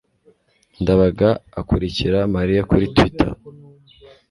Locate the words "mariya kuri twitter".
2.35-3.29